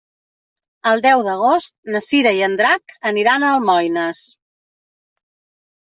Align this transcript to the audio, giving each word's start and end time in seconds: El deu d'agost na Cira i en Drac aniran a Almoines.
El 0.91 1.01
deu 1.05 1.21
d'agost 1.27 1.75
na 1.95 2.01
Cira 2.05 2.33
i 2.39 2.43
en 2.47 2.57
Drac 2.63 2.97
aniran 3.13 3.45
a 3.51 3.55
Almoines. 3.59 4.27